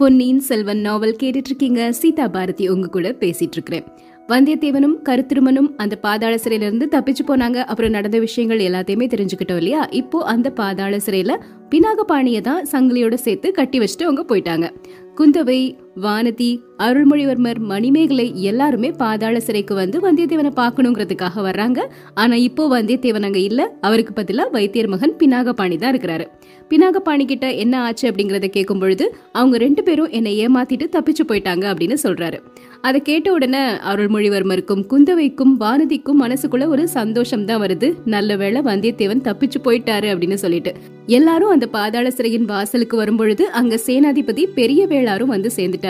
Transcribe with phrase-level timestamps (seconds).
[0.00, 3.84] பொன்னியின் செல்வன் நாவல் கேட்டுட்டு இருக்கீங்க சீதா பாரதி உங்க கூட பேசிட்டு இருக்கிறேன்
[4.28, 7.56] வந்தியத்தேவனும் கருத்திருமனும் அந்த பாதாள சிறையில இருந்து தப்பிச்சு போனாங்க.
[7.56, 9.88] அப்புறம் நடந்த விஷயங்கள் எல்லாத்தையுமே தெரிஞ்சுக்கிட்டோம் இல்லையா?
[9.90, 11.34] இப்போ அந்த பாதாள சிறையில
[11.70, 14.68] பினாகபாணியை தான் சங்கிலியோட சேர்த்து கட்டி வச்சுட்டு அவங்க போயிட்டாங்க.
[15.16, 21.80] குந்தவை வானதி அருள்மொழிவர்மர் மணிமேகலை எல்லாருமே பாதாள சிறைக்கு வந்து வந்தியத்தேவனை பார்க்கணுங்கிறதுக்காக வர்றாங்க.
[22.14, 23.78] ஆனா இப்போ வந்தியத்தேவன் அங்க இல்ல.
[23.80, 26.26] அவருக்கு பதிலா வைத்தியர் மகன் பினாகபாணி தான் இருக்கிறாரு
[26.70, 31.96] பினாகபாணி கிட்ட என்ன ஆச்சு அப்படிங்கறத கேட்கும் பொழுது அவங்க ரெண்டு பேரும் என்னை ஏமாத்திட்டு தப்பிச்சு போயிட்டாங்க அப்படின்னு
[32.02, 32.38] சொல்றாரு.
[32.80, 37.90] அதை கேட்ட உடனே அருள்மொழிவர்மருக்கும் குந்தவைக்கும் வானதிக்கும் மனசுக்குள்ள ஒரு சந்தோஷம் தான் வருது.
[38.04, 40.74] நல்ல வேளை வந்தியத்தேவன் தப்பிச்சு போயிட்டாரு அப்படின்னு சொல்லிட்டு.
[41.06, 45.86] எல்லாரும் அந்த பாதாள சிறையின் வாசலுக்கு வரும்பொழுது அங்க சேனாதிபதி பெரிய வேளாரும் வந்து சேர்ந்துட்டார்.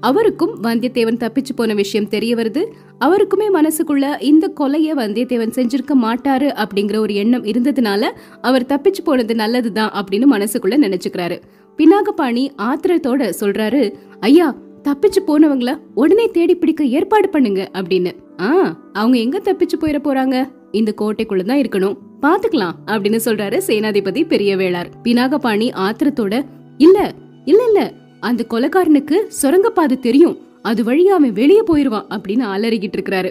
[0.00, 2.62] அவருக்கும் வந்தியத்தேவன் தப்பிச்சு போன விஷயம் தெரிய வருது.
[3.00, 9.90] அவருக்குமே மனசுக்குள்ள இந்த கொலைய வந்தியத்தேவன் செஞ்சிருக்க மாட்டாரு அப்படிங்கிற ஒரு எண்ணம் இருந்ததுனால அவர் தப்பிச்சு போனது நல்லதுதான்
[9.90, 11.40] அப்படின்னு மனசுக்குள்ள நினைச்சுக்கிறாரு.
[11.76, 18.12] பினாகபாணி ஆத்திரத்தோட சொல்றாரு ஐயா தப்பிச்சு போனவங்கள உடனே தேடி பிடிக்க ஏற்பாடு பண்ணுங்க அப்படின்னு.
[18.40, 20.50] ஆ அவங்க எங்க தப்பிச்சு போயிட போறாங்க?
[20.72, 21.96] இந்த கோட்டைக்குள்ள தான் இருக்கணும்.
[22.22, 26.44] பாத்துக்கலாம் அப்படின்னு சொல்றாரு சேனாதிபதி பெரிய வேளார் பினாகபாணி ஆத்திரத்தோட
[26.78, 27.12] இல்ல
[27.44, 27.92] இல்ல இல்ல
[28.24, 30.38] அந்த கொலைக்காரனுக்கு சுரங்கப்பாதை தெரியும்.
[30.62, 33.30] அது வழியா அவன் வெளியே போயிருவான் அப்படின்னு அலறிக்கிட்டு இருக்கிறாரு.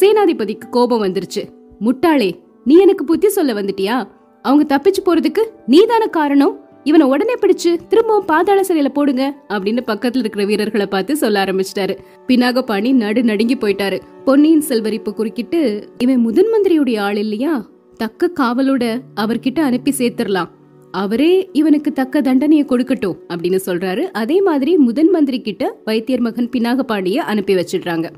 [0.00, 1.42] சேனாதிபதிக்கு கோபம் வந்துருச்சு.
[1.80, 2.30] முட்டாளே
[2.64, 4.08] நீ எனக்கு புத்தி சொல்ல வந்துட்டியா?
[4.42, 6.58] அவங்க தப்பிச்சு போறதுக்கு நீதான காரணம்?
[6.84, 11.98] இவனை உடனே பிடிச்சு திரும்பவும் பாதாள சிறையில போடுங்க அப்படின்னு பக்கத்துல இருக்கிற வீரர்களை பார்த்து சொல்ல ஆரம்பிச்சிட்டாரு.
[12.26, 14.00] பினாகபாணி நடு நடுங்கி போயிட்டாரு.
[14.24, 17.66] பொன்னியின் செல்வர் இப்ப குறுக்கிட்டு இவன் முதன் மந்திரியுடைய ஆள் இல்லையா?
[17.96, 20.48] தக்க காவலோட அவர்கிட்ட அனுப்பி சேர்த்துடலாம்.
[20.92, 24.02] அவரே இவனுக்கு தக்க தண்டனையை கொடுக்கட்டும் அப்படின்னு சொல்றாரு.
[24.02, 28.08] அதே மாதிரி முதன் மந்திரி கிட்ட வைத்தியர் மகன் பினாகபாண்டிய அனுப்பி வச்சிடுறாங்க.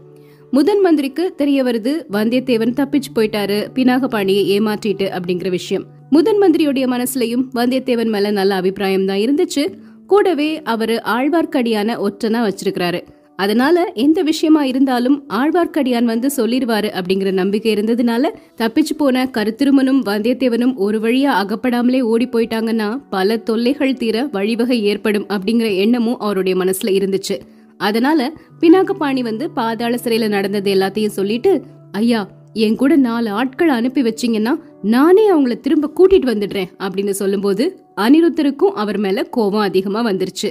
[0.50, 5.84] முதன் மந்திரிக்கு தெரிய வருது வந்தியத்தேவன் தப்பிச்சு போயிட்டாரு பினாகபாணியை ஏமாற்றிட்டு அப்படிங்கிற விஷயம்.
[6.11, 9.64] முதன் மந்திரியுடைய மனசுலயும் வந்தியத்தேவன் மேல நல்ல அபிப்பிராயம் தான் இருந்துச்சு.
[10.06, 13.00] கூடவே அவரு ஆழ்வார்க்கடியான ஒற்றனா வச்சிருக்கிறாரு.
[13.37, 20.98] அதனால எந்த விஷயமா இருந்தாலும் ஆழ்வார்க்கடியான் வந்து சொல்லிடுவாரு அப்படிங்கிற நம்பிக்கை இருந்ததுனால தப்பிச்சு போன கருத்திருமனும் வந்தியத்தேவனும் ஒரு
[20.98, 27.41] வழியா அகப்படாமலே ஓடி போயிட்டாங்கன்னா பல தொல்லைகள் தீர வழிவகை ஏற்படும் அப்படிங்கிற எண்ணமும் அவருடைய மனசுல இருந்துச்சு.
[27.77, 34.61] அதனால பினாகபாணி வந்து பாதாள சிறையில நடந்தது எல்லாத்தையும் சொல்லிட்டு ஐயா என் கூட நாலு ஆட்கள் அனுப்பி வச்சீங்கன்னா
[34.83, 40.51] நானே அவங்கள திரும்ப கூட்டிட்டு வந்துடுறேன் அப்படின்னு சொல்லும்போது அனிருத்தருக்கும் அவர் மேல கோபம் அதிகமா வந்துருச்சு.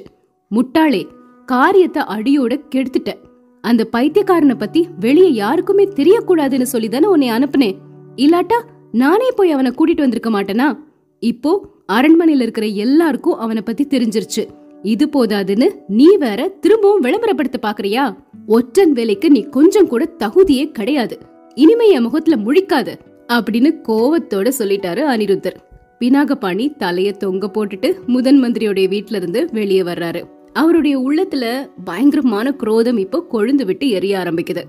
[0.52, 1.08] முட்டாளே
[1.46, 3.14] காரியத்தை அடியோட கெடுத்துட்ட.
[3.62, 7.78] அந்த பைத்தியக்காரனை பத்தி வெளியே யாருக்குமே தெரியக்கூடாதுன்னு சொல்லி தானே உன்னை அனுப்புனேன்.
[8.16, 8.60] இல்லாட்டா
[8.92, 10.80] நானே போய் அவனை கூட்டிட்டு வந்திருக்க மாட்டேனா?
[11.20, 14.48] இப்போ அரண்மனையில இருக்கிற எல்லாருக்கும் அவனை பத்தி தெரிஞ்சிருச்சு.
[14.82, 18.16] இது போதாதுன்னு நீ வேற திரும்பவும் விளம்பரப்படுத்த பாக்குறியா?
[18.48, 21.20] ஒற்றன் வேலைக்கு நீ கொஞ்சம் கூட தகுதியே கிடையாது.
[21.56, 22.96] இனிமே என் முகத்துல முழிக்காத
[23.34, 25.56] அப்படின்னு கோவத்தோட சொல்லிட்டாரு அனிருத்தர்.
[26.00, 30.24] பினாகபாணி தலைய தொங்க போட்டுட்டு முதன் மந்திரியோடைய வீட்ல இருந்து வெளியே வர்றாரு.
[30.56, 31.46] அவருடைய உள்ளத்துல
[31.86, 34.64] பயங்கரமான குரோதம் இப்போ கொழுந்து விட்டு எரிய ஆரம்பிக்குது.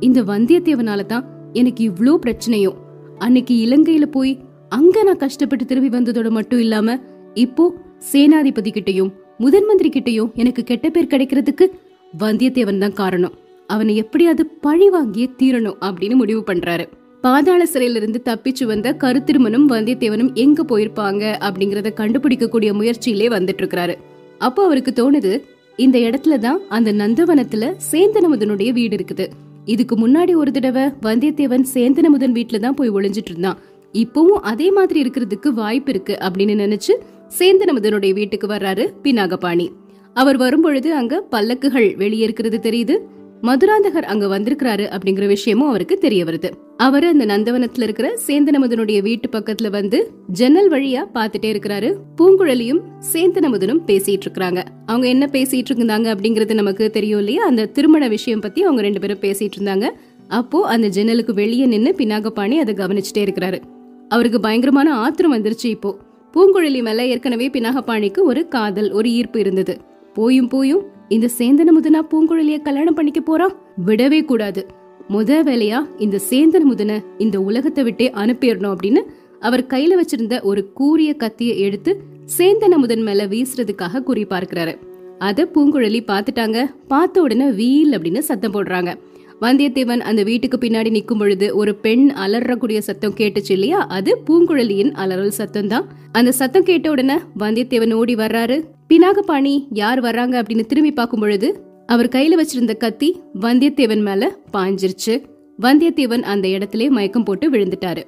[0.00, 2.76] இந்த வந்தியத்தேவனால தான் எனக்கு இவ்ளோ பிரச்சனையும்.
[3.18, 4.32] அன்னைக்கு இலங்கையில போய்
[4.68, 6.96] அங்க நான் கஷ்டப்பட்டு திரும்பி வந்ததோட மட்டும் இல்லாம
[7.34, 7.64] இப்போ
[8.12, 11.66] சேனாதிபதி கிட்டயும் முதன் மந்திரி கிட்டயும் எனக்கு கெட்ட பேர் கிடைக்கிறதுக்கு
[12.12, 13.34] வந்தியத்தேவன் தான் காரணம்.
[13.68, 16.84] அவனை எப்படியாவது பழி வாங்கியே தீரணும் அப்படின்னு முடிவு பண்றாரு.
[17.24, 23.94] பாதாள சிறையில இருந்து தப்பிச்சு வந்த கருத்திருமனும் வந்தியத்தேவனும் எங்க போயிருப்பாங்க அப்படிங்கறத கண்டுபிடிக்கக்கூடிய முயற்சியிலே வந்துட்டு இருக்கிறாரு
[24.38, 25.32] அப்போ அவருக்கு தோணுது
[25.76, 29.26] இந்த இடத்துல தான் அந்த நந்தவனத்துல சேந்தனமுதனுடைய வீடு இருக்குது.
[29.64, 33.58] இதுக்கு முன்னாடி ஒரு தடவை வந்தியத்தேவன் சேந்தனமுதன் வீட்டுல தான் போய் ஒளிஞ்சிட்டு இருந்தான்.
[33.94, 36.94] இப்பவும் அதே மாதிரி இருக்கிறதுக்கு வாய்ப்பு இருக்கு அப்படின்னு நினைச்சு
[37.38, 39.66] சேந்தனமுதனுடைய வீட்டுக்கு வர்றாரு பினாகபாணி.
[40.12, 42.94] அவர் வரும்பொழுது அங்க பல்லக்குகள் வெளியே இருக்கிறது தெரியுது.
[43.42, 46.50] மதுராந்தகர் அங்க வந்திருக்கிறாரு அப்படிங்கிற விஷயமும் அவருக்கு தெரிய வருது.
[46.76, 51.94] அவர் அந்த நந்தவனத்துல இருக்கிற சேந்தனமுதனுடைய வீட்டு பக்கத்துல வந்து ஜன்னல் வழியா பாத்துட்டே இருக்கிறாரு.
[52.16, 52.80] பூங்குழலியும்
[53.12, 54.62] சேந்தனமுதனும் பேசிட்டு இருக்கிறாங்க.
[54.86, 57.44] அவங்க என்ன பேசிட்டு இருந்தாங்க அப்படிங்கறது நமக்கு தெரியும் இல்லையா?
[57.44, 59.90] அந்த திருமண விஷயம் பத்தி அவங்க ரெண்டு பேரும் பேசிட்டு இருந்தாங்க.
[60.28, 63.60] அப்போ அந்த ஜன்னலுக்கு வெளியே நின்னு பினாகபாணி அதை கவனிச்சுட்டே இருக்கிறாரு.
[64.08, 65.96] அவருக்கு பயங்கரமான ஆத்திரம் வந்துருச்சு இப்போ.
[66.32, 69.80] பூங்குழலி மேல ஏற்கனவே பினாகபாணிக்கு ஒரு காதல் ஒரு ஈர்ப்பு இருந்தது.
[70.14, 73.54] போயும் போயும் இந்த சேந்தன முதனா பூங்குழலிய கல்யாணம் பண்ணிக்க போறான்?
[73.86, 74.62] விடவே கூடாது.
[75.08, 79.02] முத வேலையா இந்த சேந்தன முதன இந்த உலகத்தை விட்டே அனுப்பிடணும் அப்படின்னு
[79.40, 81.92] அவர் கையில வச்சிருந்த ஒரு கூரிய கத்திய எடுத்து
[82.38, 84.74] சேந்தன முதன் மேல வீசுறதுக்காக குறி பார்க்கிறாரு.
[85.18, 86.58] அத பூங்குழலி பாத்துட்டாங்க
[86.88, 88.92] பார்த்த உடனே வீல் அப்படின்னு சத்தம் போடுறாங்க.
[89.40, 93.86] வந்தியத்தேவன் அந்த வீட்டுக்கு பின்னாடி நிற்கும் பொழுது ஒரு பெண் அலறக்கூடிய சத்தம் கேட்டுச்சு இல்லையா?
[93.86, 98.62] அது பூங்குழலியின் அலறல் சத்தம் தான் அந்த சத்தம் கேட்ட உடனே வந்தியத்தேவன் ஓடி வர்றாரு.
[98.88, 100.42] பினாகபாணி யார் வர்றாங்க?
[100.42, 105.22] அப்படின்னு திரும்பி பார்க்கும் பொழுது அவர் கையில வச்சிருந்த கத்தி வந்தியத்தேவன் மேல பாஞ்சிருச்சு.
[105.62, 108.02] வந்தியத்தேவன் அந்த இடத்திலே மயக்கம் போட்டு விழுந்துட்டாரு.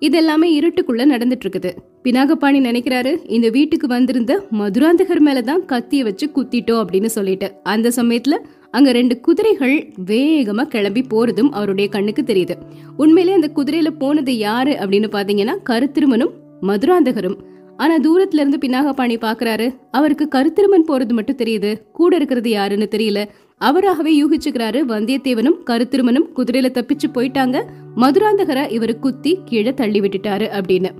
[0.00, 1.70] இதெல்லாமே இருட்டுக்குள்ள நடந்துட்டு இருக்குது
[2.04, 7.52] பினாகபாணி நினைக்கிறாரு இந்த வீட்டுக்கு வந்திருந்த மதுராந்தகர் மேலதான் கத்திய வச்சு குத்திட்டோம் அப்படின்னு சொல்லிட்டு.
[7.62, 8.34] அந்த சமயத்துல
[8.76, 12.54] அங்க ரெண்டு குதிரைகள் வேகமா கிளம்பி போறதும் அவருடைய கண்ணுக்கு தெரியுது.
[12.96, 16.30] உண்மையிலே அந்த குதிரையில போனது யாரு அப்படின்னு பாத்தீங்கன்னா கருத்திருமனும்
[16.62, 17.36] மதுராந்தகரும்.
[17.76, 19.76] ஆனா தூரத்துல இருந்து பினாகபாணி பாக்குறாரு.
[19.90, 21.74] அவருக்கு கருத்திருமன் போறது மட்டும் தெரியுது.
[21.92, 23.24] கூட இருக்கிறது யாருன்னு தெரியல.
[23.58, 27.62] அவராகவே யூகிச்சுக்கிறாரு வந்தியத்தேவனும் கருத்திருமனும் குதிரையில தப்பிச்சு போயிட்டாங்க.
[27.96, 30.90] மதுராந்தகரை இவர் குத்தி கீழே தள்ளி விட்டுட்டாரு அப்படின்னு.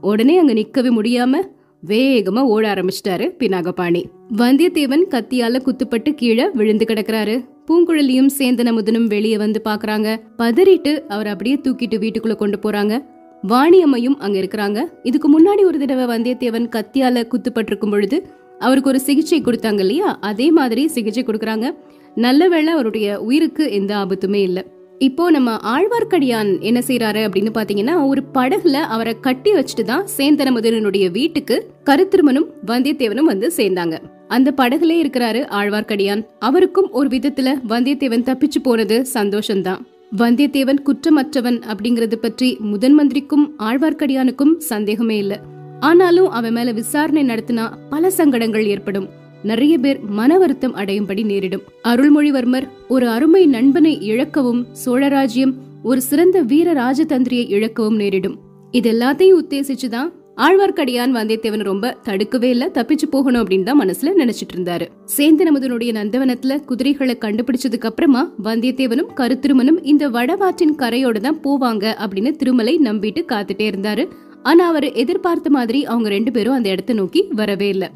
[0.00, 1.36] உடனே அங்க நிக்கவே முடியாம
[1.86, 4.04] வேகமா ஓட ஆரம்பிச்சிட்டாரு பினாகபாணி.
[4.36, 7.44] வந்தியத்தேவன் கத்தியால குத்துப்பட்டு கீழே விழுந்து கிடக்குறாரு.
[7.66, 10.20] பூங்குழலியும் சேந்தன முதனும் வெளியே வந்து பாக்குறாங்க.
[10.38, 13.04] பதறிட்டு அவர் அப்படியே தூக்கிட்டு வீட்டுக்குள்ள கொண்டு போறாங்க.
[13.42, 14.84] வாணி அம்மையும் அங்க இருக்கிறாங்க.
[15.02, 18.26] இதுக்கு முன்னாடி ஒரு தடவை வந்தியத்தேவன் கத்தியால குத்துப்பட்டிருக்கும் பொழுது
[18.58, 20.18] அவருக்கு ஒரு சிகிச்சை கொடுத்தாங்க இல்லையா?
[20.18, 21.76] அதே மாதிரி சிகிச்சை கொடுக்கறாங்க.
[22.14, 24.73] நல்ல வேளை அவருடைய உயிருக்கு எந்த ஆபத்துமே இல்லை.
[24.98, 31.70] இப்போ நம்ம ஆழ்வார்க்கடியான் என்ன செய்யறாரு அப்படின்னு பாத்தீங்கன்னா ஒரு படகுல அவரை கட்டி வச்சுட்டு தான் சேந்தனமுதனுடைய வீட்டுக்கு
[31.84, 33.98] கருத்திருமனும் வந்தியத்தேவனும் வந்து சேர்ந்தாங்க.
[34.28, 36.26] அந்த படகுலே இருக்கிறாரு ஆழ்வார்க்கடியான்.
[36.38, 39.78] அவருக்கும் ஒரு விதத்துல வந்தியத்தேவன் தப்பிச்சு போனது சந்தோஷம்தான்.
[40.16, 45.40] வந்தியத்தேவன் குற்றமற்றவன் அப்படிங்கறது பற்றி முதன் மந்திரிக்கும் ஆழ்வார்க்கடியானுக்கும் சந்தேகமே இல்ல.
[45.80, 49.08] ஆனாலும் அவன் மேல விசாரணை நடத்தினா பல சங்கடங்கள் ஏற்படும்.
[49.44, 51.62] நிறைய பேர் மன வருத்தம் அடையும்படி நேரிடும்.
[51.84, 58.38] அருள்மொழிவர்மர் ஒரு அருமை நண்பனை இழக்கவும் சோழராஜ்யம் ஒரு சிறந்த வீர ராஜதந்திரியை இழக்கவும் நேரிடும்.
[58.70, 64.86] இது எல்லாத்தையும் உத்தேசிச்சுதான் ஆழ்வார்க்கடியான் வந்தியத்தேவன் ரொம்ப தடுக்கவே இல்ல தப்பிச்சு போகணும் அப்படின்னு தான் மனசுல நினைச்சிட்டு இருந்தாரு.
[65.16, 73.24] சேந்தனமுதனுடைய நந்தவனத்துல குதிரைகளை கண்டுபிடிச்சதுக்கு அப்புறமா வந்தியத்தேவனும் கருத்திருமனும் இந்த வடவாற்றின் கரையோட தான் போவாங்க அப்படின்னு திருமலை நம்பிட்டு
[73.28, 74.08] காத்துட்டே இருந்தாரு.
[74.42, 77.90] ஆனா அவர் எதிர்பார்த்த மாதிரி அவங்க ரெண்டு பேரும் அந்த இடத்த நோக்கி வரவே இல்ல.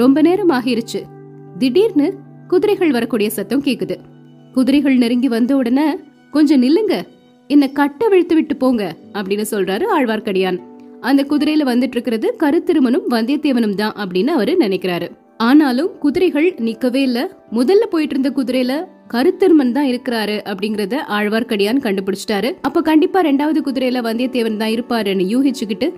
[0.00, 1.00] ரொம்ப நேரம் ஆகிருச்சு.
[1.58, 2.08] திடீர்னு
[2.48, 3.96] குதிரைகள் வரக்கூடிய சத்தம் கேக்குது.
[4.52, 5.86] குதிரைகள் நெருங்கி வந்த உடனே
[6.30, 6.94] கொஞ்சம் நில்லுங்க.
[7.50, 10.58] என்ன கட்ட விழுத்து விட்டு போங்க அப்படின்னு சொல்றாரு ஆழ்வார்க்கடியான்.
[11.00, 15.08] அந்த குதிரையில வந்துட்டு இருக்கிறது கருத்திருமனும் வந்தியத்தேவனும் தான் அப்படின்னு அவரு நினைக்கிறாரு.
[15.36, 17.18] ஆனாலும் குதிரைகள் நிக்கவே இல்ல.
[17.52, 18.72] முதல்ல போயிட்டு இருந்த குதிரையில
[19.14, 22.50] கருத்திருமன் தான் இருக்கிறாரு அப்படிங்கறத ஆழ்வார்க்கடியான் கண்டுபிடிச்சிட்டாரு.
[22.62, 25.88] அப்ப கண்டிப்பா ரெண்டாவது குதிரையில வந்தியத்தேவன் தான் இருப்பாருன்னு யூகிச்சுக்கிட்டு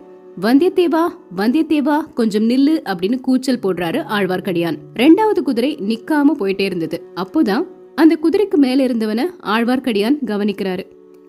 [0.41, 1.07] வந்தியத்தேவா
[1.37, 4.79] வந்தியத்தேவா கொஞ்சம் நில்லு அப்படின்னு கூச்சல் போடுறாரு ஆழ்வார்க்கடியான்.
[4.95, 7.03] ரெண்டாவது குதிரை நிக்காம போயிட்டே இருந்தது.
[7.15, 10.83] அப்போதான் அந்த குதிரைக்கு மேல இருந்தவன ஆழ்வார்க்கடியான் கவனிக்கிறாரு.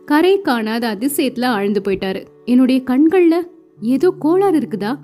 [0.06, 2.26] கரை காணாத அதிசயத்துல ஆழ்ந்து போயிட்டாரு.
[2.46, 3.36] என்னுடைய கண்கள்ல
[3.82, 4.96] ஏதோ கோளாறு இருக்குதா?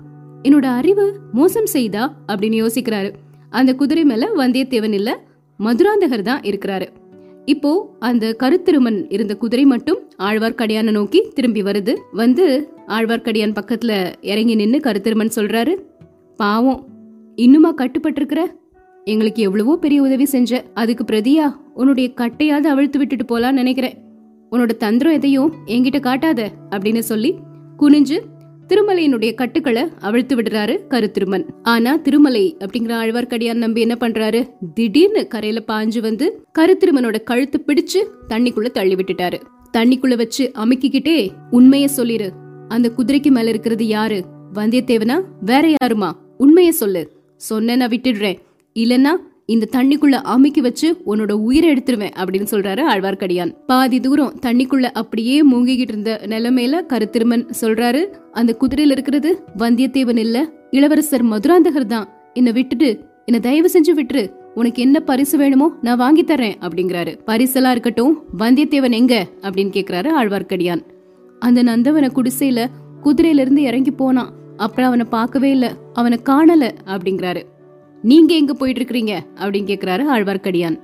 [0.42, 2.14] என்னோட அறிவு மோசம் செய்தா?
[2.28, 3.12] அப்படின்னு யோசிக்கிறாரு.
[3.50, 5.24] அந்த குதிரை மேல வந்தியத்தேவன் இல்ல
[5.58, 6.88] மதுராந்தகர் தான் இருக்கிறாரு.
[7.52, 11.92] இப்போ அந்த கருத்திருமன் இருந்த குதிரை மட்டும் ஆழ்வார்க்கடியான நோக்கி திரும்பி வருது.
[12.12, 12.44] வந்து
[12.86, 15.74] ஆழ்வார்க்கடியான் பக்கத்துல இறங்கி நின்று கருத்திருமன் சொல்றாரு
[16.36, 16.80] பாவம்
[17.36, 18.40] இன்னுமா கட்டுப்பட்டிருக்கிற?
[19.04, 20.60] எங்களுக்கு எவ்வளவோ பெரிய உதவி செஞ்ச.
[20.74, 23.96] அதுக்கு பிரதியா உன்னுடைய கட்டையாவது அவிழ்த்து விட்டுட்டு போலான்னு நினைக்கிறேன்.
[24.52, 27.30] உன்னோட தந்திரம் எதையும் என்கிட்ட காட்டாத அப்படின்னு சொல்லி
[27.78, 28.18] குனிஞ்சு
[28.68, 31.44] திருமலையினுடைய கட்டுக்களை அவிழ்த்து விடுறாரு கருத்திருமன்.
[31.62, 34.48] ஆனா திருமலை அப்படிங்கிற ஆழ்வார்க்கடியான் நம்பி என்ன பண்றாரு?
[34.74, 39.40] திடீர்னு கரையில பாஞ்சு வந்து கருத்திருமனோட கழுத்து பிடிச்சு தண்ணிக்குள்ள தள்ளி விட்டுட்டாரு
[39.76, 42.30] தண்ணிக்குள்ள வச்சு அமுக்கிக்கிட்டே உண்மைய சொல்லிரு.
[42.68, 44.24] அந்த குதிரைக்கு மேல இருக்கிறது யாரு?
[44.54, 45.22] வந்தியத்தேவனா?
[45.40, 46.12] வேற யாருமா?
[46.38, 47.10] உண்மைய சொல்லு.
[47.36, 48.38] சொன்ன நான் விட்டுடுறேன்.
[48.74, 49.10] இல்லன்னா
[49.50, 53.54] இந்த தண்ணிக்குள்ள அமுக்கி வச்சு உன்னோட உயிரை எடுத்துருவேன் அப்படின்னு சொல்றாரு ஆழ்வார்க்கடியான்.
[53.66, 61.24] பாதி தூரம் தண்ணிக்குள்ள அப்படியே மூங்கிக்கிட்டு இருந்த நிலைமையில கருத்திருமன் சொல்றாரு அந்த குதிரையில இருக்கிறது வந்தியத்தேவன் இல்ல இளவரசர்
[61.24, 62.08] மதுராந்தகர் தான்.
[62.34, 64.32] என்ன விட்டுட்டு என்ன தயவு செஞ்சு விட்டுரு.
[64.54, 67.18] உனக்கு என்ன பரிசு வேணுமோ நான் வாங்கி தரேன் அப்படிங்கிறாரு.
[67.26, 69.26] பரிசெல்லாம் இருக்கட்டும் வந்தியத்தேவன் எங்க?
[69.40, 70.82] அப்படின்னு கேக்குறாரு ஆழ்வார்க்கடியான்.
[71.38, 72.66] அந்த நந்தவன குடிசையில
[73.04, 74.32] குதிரையில இருந்து இறங்கி போனான்.
[74.56, 77.42] அப்புறம் அவனை பார்க்கவே இல்ல அவனை காணல அப்படிங்கிறாரு.
[78.02, 80.78] நீங்க எங்க போயிட்டு இருக்கிறீங்க அப்படின்னு கேக்குறாரு ஆழ்வார்க்கடியான்.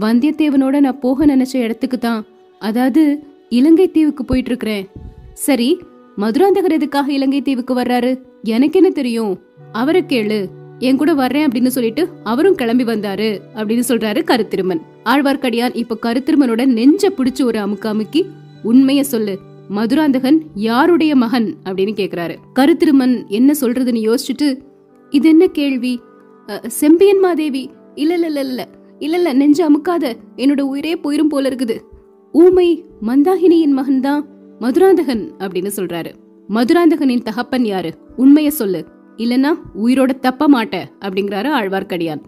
[0.00, 2.26] வந்தியத்தேவனோட நான் போக நினைச்ச இடத்துக்கு தான்.
[2.58, 4.88] அதாவது இலங்கை தீவுக்கு போயிட்டு இருக்கிறேன்
[5.32, 5.78] சரி
[6.16, 8.22] மதுராந்தகர் எதுக்காக இலங்கை தீவுக்கு வர்றாரு?
[8.42, 9.38] எனக்கு என்ன தெரியும்?
[9.72, 10.46] அவரை கேளு.
[10.78, 14.80] என் கூட வர்றேன் அப்படின்னு சொல்லிட்டு அவரும் கிளம்பி வந்தாரு அப்படின்னு சொல்றாரு கருத்திருமன்.
[15.04, 18.26] ஆழ்வார்க்கடியான் இப்ப கருத்திருமனோட நெஞ்ச பிடிச்சு ஒரு அமுக்கு அமுக்கி
[18.64, 19.38] உண்மைய சொல்லு.
[19.68, 21.54] மதுராந்தகன் யாருடைய மகன்?
[21.64, 22.36] அப்படின்னு கேக்குறாரு.
[22.54, 24.56] கருத்திருமன் என்ன சொல்றதுன்னு யோசிச்சுட்டு
[25.10, 26.00] இது என்ன கேள்வி?
[26.66, 28.68] செம்பியன் மாதேவி இல்ல இல்ல இல்ல இல்ல
[28.98, 31.80] இல்ல இல்ல நெஞ்ச அமுக்காத என்னோட உயிரே போயிரும் போல இருக்குது.
[32.32, 34.24] ஊமை மந்தாகினியின் மகன்தான்
[34.58, 36.12] மதுராந்தகன் அப்படின்னு சொல்றாரு.
[36.48, 37.94] மதுராந்தகனின் தகப்பன் யாரு?
[38.18, 38.86] உண்மைய சொல்லு.
[39.16, 39.52] இல்லனா
[39.84, 42.22] உயிரோட தப்ப மாட்ட அப்படிங்கிறாரு ஆழ்வார்க்கடியான்.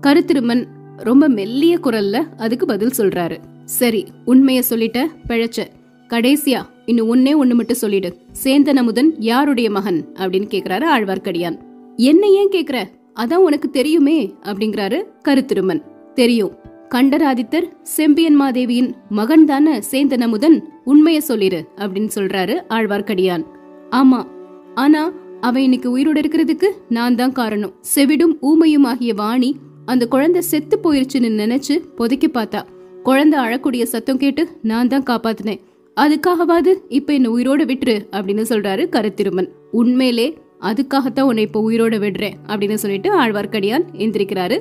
[0.00, 0.64] கருத்திருமன்
[0.96, 3.36] ரொம்ப மெல்லிய குரல்ல அதுக்கு பதில் சொல்றாரு.
[3.64, 5.66] சரி உண்மைய சொல்லிட்ட பிழைச்ச.
[6.08, 8.16] கடைசியா இன்னும் ஒன்னே ஒண்ணு மட்டும் சொல்லிடு.
[8.44, 10.06] சேந்தன் அமுதன் யாருடைய மகன்?
[10.14, 11.58] அப்படின்னு கேக்குறாரு ஆழ்வார்க்கடியான்.
[11.96, 12.84] என்ன ஏன் கேக்குற?
[13.20, 15.82] அதான் உனக்கு தெரியுமே அப்படிங்கிறாரு கருத்திருமன்.
[16.14, 16.52] தெரியும்.
[16.88, 23.44] கண்டராதித்தர் செம்பியன் மாதேவியின் மகன் தானே சேந்தன் அமுதன் உண்மைய சொல்லிரு அப்படின்னு சொல்றாரு ஆழ்வார்க்கடியான்.
[23.90, 24.26] ஆமா
[24.74, 27.72] ஆனா அவன் இன்னைக்கு உயிரோட இருக்கிறதுக்கு நான் தான் காரணம்.
[27.94, 29.56] செவிடும் ஊமையும் ஆகிய வாணி
[29.86, 32.62] அந்த குழந்தை செத்து போயிருச்சுன்னு நினைச்சு புதைக்க பார்த்தா.
[33.02, 35.60] குழந்தை அழக்கூடிய சத்தம் கேட்டு நான் தான் காப்பாத்தினேன்.
[36.00, 39.48] அதுக்காகவாது இப்ப என்ன உயிரோட விட்டுரு அப்படின்னு சொல்றாரு கருத்திருமன்.
[39.70, 44.58] உண்மையிலே அதுக்காகத்தான் உன்னை இப்ப உயிரோட விடுறேன் அப்படின்னு சொல்லிட்டு ஆழ்வார்க்கடியான் எந்திரிக்கிறாரு.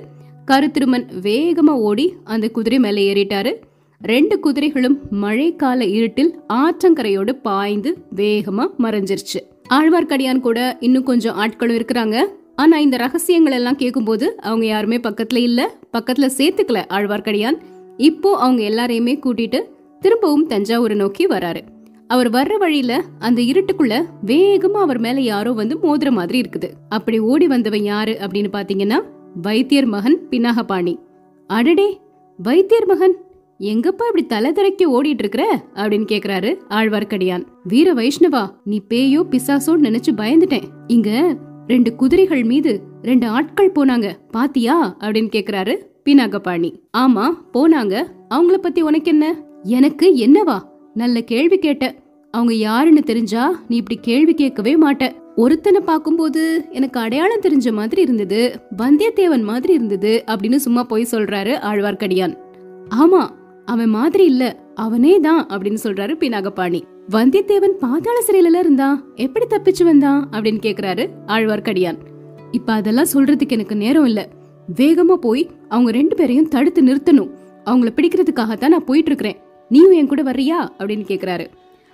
[0.51, 3.53] கருத்திருமன் வேகமா ஓடி அந்த குதிரை மேல ஏறிட்டாரு.
[4.01, 9.39] ரெண்டு குதிரைகளும் மழைக்கால இருட்டில் ஆற்றங்கரையோடு பாய்ந்து வேகமா மறைஞ்சிருச்சு.
[9.69, 12.23] ஆழ்வார்க்கடியான் கூட இன்னும் கொஞ்சம் ஆட்களும் இருக்கிறாங்க.
[12.55, 15.75] ஆனா இந்த ரகசியங்கள் எல்லாம் கேட்கும்போது அவங்க யாருமே பக்கத்துல இல்ல.
[15.97, 17.57] பக்கத்துல சேர்த்துக்கல ஆழ்வார்க்கடியான்.
[17.97, 19.59] இப்போ அவங்க எல்லாரையுமே கூட்டிட்டு
[19.99, 21.61] திரும்பவும் தஞ்சாவூரை நோக்கி வராரு.
[22.13, 26.69] அவர் வர்ற வழியில அந்த இருட்டுக்குள்ள வேகமா அவர் மேல யாரோ வந்து மோதுற மாதிரி இருக்குது.
[26.89, 28.97] அப்படி ஓடி வந்தவன் யாரு அப்படின்னு பாத்தீங்கன்னா
[29.41, 30.95] வைத்தியர் மகன் பினாகபாணி.
[31.47, 31.99] அடடே
[32.37, 33.15] வைத்தியர் மகன்
[33.59, 37.45] எங்கப்பா இப்படி தலை திறக்கி ஓடிட்டு இருக்கிற அப்படின்னு கேக்குறாரு ஆழ்வார்க்கடியான்.
[37.63, 40.69] வீர வைஷ்ணவா நீ பேயோ பிசாசோன்னு நினைச்சு பயந்துட்டேன்.
[40.87, 44.11] இங்க ரெண்டு குதிரைகள் மீது ரெண்டு ஆட்கள் போனாங்க.
[44.31, 44.97] பாத்தியா?
[44.99, 46.71] அப்படின்னு கேக்குறாரு பினாகபாணி.
[46.97, 48.03] ஆமா போனாங்க.
[48.29, 49.35] அவங்கள பத்தி உனக்கு என்ன?
[49.63, 50.59] எனக்கு என்னவா?
[50.93, 51.95] நல்ல கேள்வி கேட்ட
[52.33, 55.11] அவங்க யாருன்னு தெரிஞ்சா நீ இப்படி கேள்வி கேட்கவே மாட்ட.
[55.35, 58.39] ஒருத்தனை பார்க்கும்போது எனக்கு அடையாளம் தெரிஞ்ச மாதிரி இருந்தது
[58.77, 62.33] வந்தியத்தேவன் மாதிரி இருந்தது அப்படின்னு சும்மா போய் சொல்றாரு ஆழ்வார்க்கடியான்.
[62.89, 63.29] ஆமா
[63.65, 66.81] அவன் மாதிரி இல்ல அவனே தான் அப்படின்னு சொல்றாரு பினாகபாணி.
[67.09, 71.97] வந்தியத்தேவன் பாதாள சிறையில இருந்தான் எப்படி தப்பிச்சு வந்தான் அப்படின்னு கேக்குறாரு ஆழ்வார்க்கடியான்.
[72.51, 74.29] இப்ப அதெல்லாம் சொல்றதுக்கு எனக்கு நேரம் இல்ல.
[74.75, 77.31] வேகமா போய் அவங்க ரெண்டு பேரையும் தடுத்து நிறுத்தணும்.
[77.65, 79.37] அவங்கள பிடிக்கிறதுக்காகத்தான் நான் போயிட்டு இருக்கிறேன்.
[79.69, 81.45] நீயும் என் கூட வர்றியா அப்படின்னு கேக்குறாரு.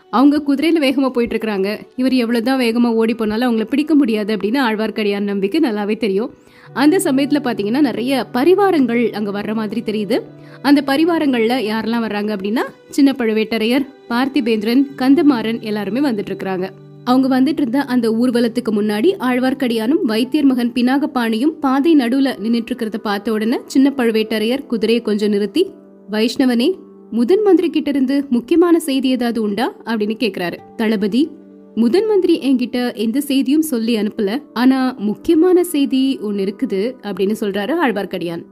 [0.09, 5.29] அவங்க குதிரையில வேகமா போயிட்டு இருக்கிறாங்க இவர் எவ்வளவுதான் வேகமா ஓடி போனாலும் அவங்கள பிடிக்க முடியாது அப்படின்னு ஆழ்வார்க்கடியான்
[5.31, 6.33] நம்பிக்கை நல்லாவே தெரியும்.
[6.73, 10.21] அந்த சமயத்துல பாத்தீங்கன்னா நிறைய பரிவாரங்கள் அங்க வர்ற மாதிரி தெரியுது.
[10.61, 16.69] அந்த பரிவாரங்கள்ல யாரெல்லாம் வர்றாங்க அப்படின்னா சின்ன பழுவேட்டரையர் பார்த்திபேந்திரன் கந்தமாறன் எல்லாருமே வந்துட்டு இருக்கிறாங்க
[17.03, 23.31] அவங்க வந்துட்டு இருந்த அந்த ஊர்வலத்துக்கு முன்னாடி ஆழ்வார்க்கடியானும் வைத்தியர் மகன் பினாகபாணியும் பாதை நடுவுல நின்றுட்டு இருக்கிறத பார்த்த
[23.31, 25.71] உடனே சின்ன பழுவேட்டரையர் குதிரையை கொஞ்சம் நிறுத்தி
[26.11, 26.75] வைஷ்ணவனே
[27.11, 30.57] முதன் மந்திரி கிட்ட இருந்து முக்கியமான செய்தி ஏதாவது உண்டா அப்படின்னு கேக்குறாரு.
[30.75, 31.29] தளபதி
[31.75, 38.43] முதன் மந்திரி என்கிட்ட எந்த செய்தியும் சொல்லி அனுப்பல ஆனா முக்கியமான செய்தி ஒன்னு இருக்குது அப்படின்னு சொல்றாரு ஆழ்வார்க்கடியான்.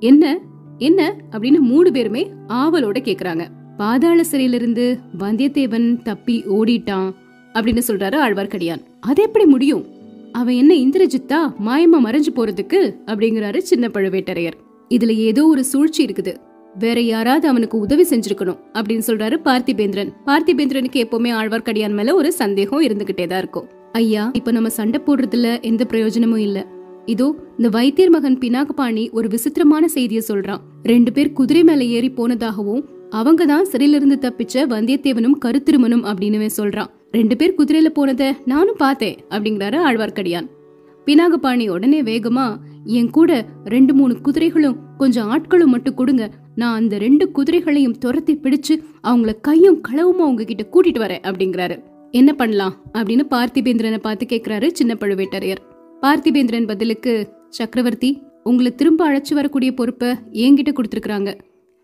[0.00, 0.38] என்ன
[0.78, 3.46] என்ன அப்படின்னு மூணு பேருமே ஆவலோட கேக்குறாங்க.
[3.76, 7.10] பாதாள சிறையிலிருந்து வந்தியத்தேவன் தப்பி ஓடிட்டான்
[7.54, 8.84] அப்படின்னு சொல்றாரு ஆழ்வார்க்கடியான்.
[9.00, 9.84] அது எப்படி முடியும்?
[10.32, 12.80] அவன் என்ன இந்திரஜித்தா மாயமா மறைஞ்சு போறதுக்கு?
[13.06, 16.34] அப்படிங்கிறாரு சின்ன பழுவேட்டரையர் இதுல ஏதோ ஒரு சூழ்ச்சி இருக்குது.
[16.78, 20.12] வேற யாராவது அவனுக்கு உதவி செஞ்சிருக்கணும் அப்படின்னு சொல்றாரு பார்த்திபேந்திரன்.
[20.26, 23.68] பார்த்திபேந்திரனுக்கு எப்பவுமே ஆழ்வார்க்கடியான் மேல ஒரு சந்தேகம் இருந்துகிட்டே தான் இருக்கும்.
[23.92, 26.66] ஐயா இப்ப நம்ம சண்டை போடுறதுல எந்த பிரயோஜனமும் இல்ல.
[27.06, 30.58] இதோ இந்த வைத்தியர் மகன் பினாகபாணி ஒரு விசித்திரமான செய்திய சொல்றான்.
[30.82, 36.86] ரெண்டு பேர் குதிரை மேல ஏறி போனதாகவும் அவங்க தான் சிறையிலிருந்து தப்பிச்ச வந்தியத்தேவனும் கருத்திருமனும் அப்படின்னு சொல்றான்.
[37.10, 40.48] ரெண்டு பேர் குதிரையில போனத நானும் பார்த்தேன் அப்படிங்கிறாரு ஆழ்வார்க்கடியான்.
[41.06, 46.30] பினாகபாணி உடனே வேகமா என் கூட ரெண்டு மூணு குதிரைகளும் கொஞ்சம் ஆட்களும் மட்டும் கொடுங்க.
[46.54, 51.76] நான் அந்த ரெண்டு குதிரைகளையும் துரத்தி பிடிச்சு அவங்கள கையும் களவுமா உங்ககிட்ட கூட்டிட்டு வரேன் அப்படிங்கிறாரு.
[52.10, 52.74] என்ன பண்ணலாம்?
[52.92, 55.56] அப்படின்னு பார்த்திபேந்திரனை பார்த்து கேட்கிறாரு சின்ன பழுவேட்டரையர்.
[56.02, 61.34] பார்த்திபேந்திரன் பதிலுக்கு சக்கரவர்த்தி உங்களை திரும்ப அழைச்சு வரக்கூடிய பொறுப்பை என்கிட்ட கொடுத்துருக்குறாங்க.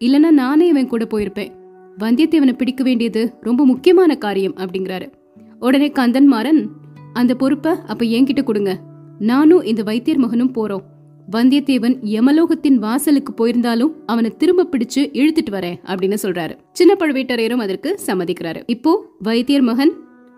[0.05, 1.51] இல்லனா நானே இவன் கூட போயிருப்பேன்.
[1.99, 5.13] வந்தியத்தேவனை பிடிக்க வேண்டியது ரொம்ப முக்கியமான காரியம் அப்படிங்கிறாரு.
[5.61, 6.71] உடனே கந்தன் மாறன்
[7.13, 8.81] அந்த பொறுப்பை அப்ப என்கிட்ட கொடுங்க.
[9.19, 10.85] நானும் இந்த வைத்தியர் மகனும் போறோம்.
[11.33, 16.59] வந்தியத்தேவன் யமலோகத்தின் வாசலுக்கு போயிருந்தாலும் அவனை திரும்ப பிடிச்சு இழுத்துட்டு வரேன் அப்படின்னு சொல்றாரு.
[16.73, 18.63] சின்ன பழுவேட்டரையரும் அதற்கு சம்மதிக்கிறாரு.
[18.67, 19.93] இப்போ வைத்தியர் மகன்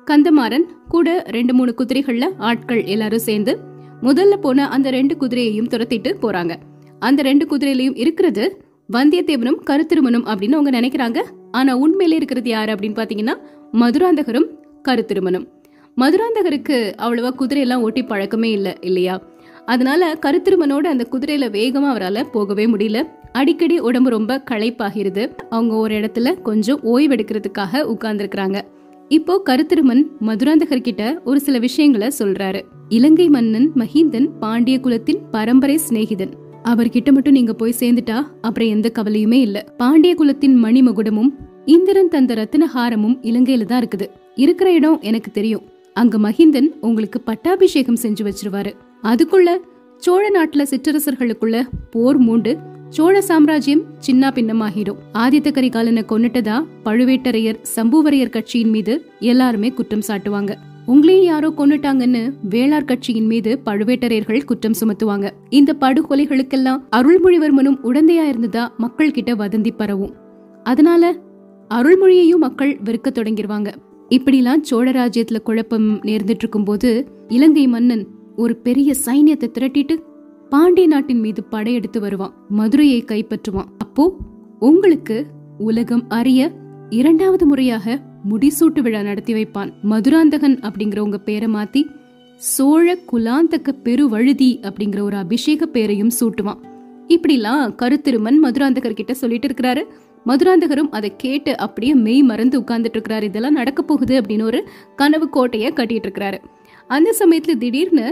[0.06, 3.59] கந்தமாறன் கூட ரெண்டு மூணு குதிரைகள்ல ஆட்கள் எல்லாரும் சேர்ந்து
[4.02, 6.56] முதல்ல போன அந்த ரெண்டு குதிரையையும் துரத்திட்டு போறாங்க.
[6.99, 11.23] அந்த ரெண்டு குதிரையிலையும் இருக்கிறது வந்தியத்தேவனும் கருத்திருமனும் அப்படின்னு அவங்க நினைக்கிறாங்க.
[11.50, 13.35] ஆனா உண்மையிலே இருக்கிறது யாரு அப்படின்னு பாத்தீங்கன்னா
[13.73, 14.49] மதுராந்தகரும்
[14.88, 15.47] கருத்திருமனும்.
[15.97, 19.29] மதுராந்தகருக்கு அவ்வளவா குதிரையெல்லாம் ஓட்டி பழக்கமே இல்லை இல்லையா?
[19.72, 22.98] அதனால கருத்திருமனோட அந்த குதிரையில வேகமா அவரால் போகவே முடியல.
[23.32, 28.60] அடிக்கடி உடம்பு ரொம்ப களைப்பாகிறது அவங்க ஒரு இடத்துல கொஞ்சம் ஓய்வெடுக்கிறதுக்காக உட்கார்ந்துருக்கிறாங்க.
[29.08, 32.60] இப்போ கருத்திருமன் மதுராந்தகர் கிட்ட ஒரு சில விஷயங்களை சொல்றாரு.
[32.88, 36.34] இலங்கை மன்னன் மஹிந்தன் பாண்டிய குலத்தின் பரம்பரை சிநேகிதன்.
[36.64, 39.58] அவர்கிட்ட மட்டும் நீங்க போய் சேர்ந்துட்டா அப்புறம் எந்த கவலையுமே இல்ல.
[39.76, 41.30] பாண்டிய குலத்தின் மணிமகுடமும்
[41.64, 44.06] இந்திரன் தந்த ரத்தினஹாரமும் இலங்கையில தான் இருக்குது.
[44.34, 45.66] இருக்கிற இடம் எனக்கு தெரியும்.
[45.94, 48.72] அங்க மஹிந்தன் உங்களுக்கு பட்டாபிஷேகம் செஞ்சு வச்சிருவாரு.
[49.02, 49.57] அதுக்குள்ள
[49.97, 54.97] சோழ நாட்டுல சிற்றரசர்களுக்குள்ள போர் மூண்டு சோழ சாம்ராஜ்யம் சின்ன பின்னமாகிடும்.
[55.14, 60.54] ஆதித்த கரிகாலனை கொன்னுட்டதா பழுவேட்டரையர் சம்புவரையர் கட்சியின் மீது எல்லாருமே குற்றம் சாட்டுவாங்க.
[60.87, 65.30] உங்களையும் யாரோ கொன்னுட்டாங்கன்னு வேளார் கட்சியின் மீது பழுவேட்டரையர்கள் குற்றம் சுமத்துவாங்க.
[65.50, 70.14] இந்த படுகொலைகளுக்கெல்லாம் அருள்மொழிவர்மனும் உடந்தையா இருந்ததா மக்கள் கிட்ட வதந்தி பரவும்.
[70.64, 71.16] அதனால
[71.75, 73.73] அருள்மொழியையும் மக்கள் வெறுக்க தொடங்கிடுவாங்க
[74.11, 80.02] இப்படிலாம் சோழ ராஜ்யத்துல குழப்பம் நேர்ந்துட்டு இருக்கும்போது இலங்கை மன்னன் ஒரு பெரிய சைன்யத்தை திரட்டிட்டு
[80.49, 82.34] பாண்டிய நாட்டின் மீது படையெடுத்து வருவான்.
[82.49, 83.70] மதுரையை கைப்பற்றுவான்.
[83.78, 84.16] அப்போ
[84.58, 85.26] உங்களுக்கு
[85.58, 86.52] உலகம் அறிய
[86.90, 89.72] இரண்டாவது முறையாக முடிசூட்டு விழா நடத்தி வைப்பான்.
[89.82, 91.84] மதுராந்தகன் அப்படிங்கிற உங்க பேரை மாத்தி
[92.37, 96.58] சோழ குலாந்தக பெருவழுதி அப்படிங்கிற ஒரு அபிஷேக பேரையும் சூட்டுவான்.
[97.08, 99.82] இப்படிலாம் கருத்திருமன் மதுராந்தகர் கிட்ட சொல்லிட்டு இருக்கிறாரு.
[100.26, 103.22] மதுராந்தகரும் அதை கேட்டு அப்படியே மெய் மறந்து உட்கார்ந்துட்டு இருக்கிறாரு.
[103.22, 106.38] இதெல்லாம் நடக்க போகுது அப்படின்னு ஒரு கனவு கோட்டையை கட்டிட்டு இருக்கிறாரு.
[106.90, 108.06] அந்த சமயத்துல திடீர்னு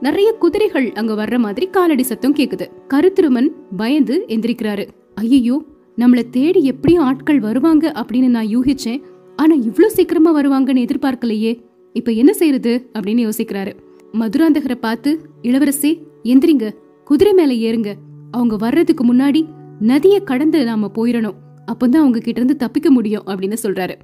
[0.00, 2.66] நிறைய குதிரைகள் அங்க வர்ற மாதிரி காலடி சத்தம் கேக்குது.
[2.88, 4.84] கருத்திருமன் பயந்து எந்திரிக்கிறாரு.
[5.14, 5.56] ஐயோ
[5.96, 9.00] நம்மள தேடி எப்படியும் ஆட்கள் வருவாங்க அப்படின்னு நான் யூகிச்சேன்.
[9.36, 11.52] ஆனா இவ்ளோ சீக்கிரமா வருவாங்கன்னு எதிர்பார்க்கலையே.
[11.92, 13.72] இப்ப என்ன செய்யறது அப்படின்னு யோசிக்கிறாரு.
[14.12, 15.10] மதுராந்தகரை பார்த்து
[15.42, 15.90] இளவரசே
[16.24, 16.68] எந்திரிங்க.
[17.04, 17.92] குதிரை மேல ஏறுங்க.
[18.30, 19.40] அவங்க வர்றதுக்கு முன்னாடி
[19.80, 21.38] நதியை கடந்து நாம போயிடணும்
[21.72, 23.94] அப்பதான் அவங்க கிட்ட இருந்து தப்பிக்க முடியும் அப்படின்னு சொல்றாரு.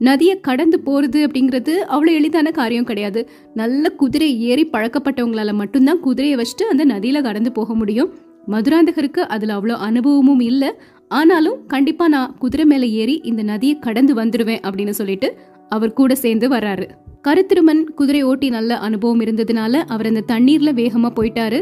[0.00, 3.20] நதியை கடந்து போகிறது அப்படிங்கிறது அவ்வளோ எளிதான காரியம் கிடையாது.
[3.54, 8.10] நல்ல குதிரை ஏறி பழக்கப்பட்டவங்களால மட்டும்தான் குதிரையை வச்சுட்டு அந்த நதியில் கடந்து போக முடியும்.
[8.48, 10.70] மதுராந்தகருக்கு அதில் அவ்வளோ அனுபவமும் இல்லை.
[11.08, 15.36] ஆனாலும் கண்டிப்பாக நான் குதிரை மேலே ஏறி இந்த நதியை கடந்து வந்துடுவேன் அப்படின்னு சொல்லிட்டு
[15.68, 16.86] அவர் கூட சேர்ந்து வர்றாரு.
[17.28, 21.60] கருத்திருமன் குதிரை ஓட்டி நல்ல அனுபவம் இருந்ததுனால அவர் அந்த தண்ணீர்ல வேகமா போயிட்டாரு.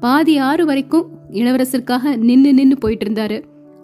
[0.00, 3.38] பாதி ஆறு வரைக்கும் இளவரசருக்காக நின்னு நின்னு போயிட்டு இருந்தாரு.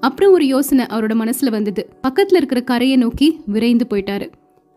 [0.05, 1.83] அப்புறம் ஒரு யோசனை அவரோட மனசுல வந்தது.
[2.09, 4.27] பக்கத்துல இருக்கிற கரையை நோக்கி விரைந்து போயிட்டாரு.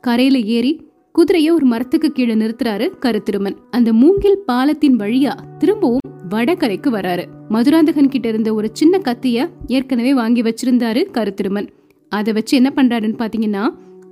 [0.02, 0.72] கரையில ஏறி
[1.20, 3.56] குதிரைய ஒரு மரத்துக்கு கீழே நிறுத்துறாரு கருத்திருமன்.
[3.70, 7.26] அந்த மூங்கில் பாலத்தின் வழியா திரும்பவும் வடகரைக்கு வராரு.
[7.50, 11.68] மதுராந்தகன் கிட்ட இருந்த ஒரு சின்ன கத்திய ஏற்கனவே வாங்கி வச்சிருந்தாரு கருத்திருமன்.
[12.10, 13.64] அதை வச்சு என்ன பண்றாருன்னு பாத்தீங்கன்னா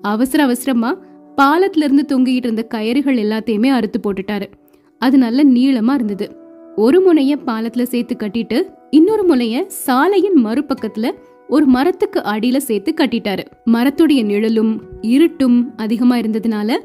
[0.01, 0.97] அவசர அவசரமா
[1.37, 4.47] பாலத்துல இருந்து தொங்கிட்டு இருந்த கயிறுகள் எல்லாத்தையுமே அறுத்து போட்டுட்டாரு.
[5.01, 6.27] அது நல்ல நீளமா இருந்தது.
[6.75, 8.57] ஒரு முனைய பாலத்துல சேர்த்து கட்டிட்டு
[8.95, 11.07] இன்னொரு முனைய சாலையின் மறுபக்கத்துல
[11.47, 13.43] ஒரு மரத்துக்கு அடியில சேர்த்து கட்டிட்டாரு.
[13.65, 16.77] மரத்துடைய நிழலும் இருட்டும் அதிகமா இருந்ததுனால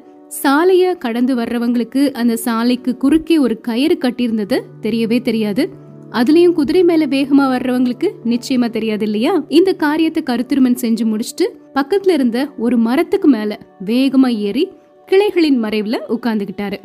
[0.43, 5.69] சாலைய கடந்து வர்றவங்களுக்கு அந்த சாலைக்கு குறுக்கே ஒரு கயிறு கட்டியிருந்தது தெரியவே தெரியாது.
[6.11, 9.45] அதுலயும் குதிரை மேல வேகமா வர்றவங்களுக்கு நிச்சயமா தெரியாது இல்லையா?
[9.49, 14.71] இந்த காரியத்தை கருத்திருமன் செஞ்சு முடிச்சுட்டு பக்கத்துல இருந்த ஒரு மரத்துக்கு மேல வேகமா ஏறி
[15.07, 16.79] கிளைகளின் மறைவுல உட்கார்ந்துகிட்டாரு.